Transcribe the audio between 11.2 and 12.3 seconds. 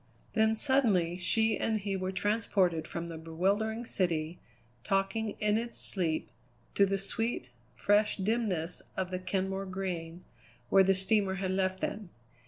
had left them.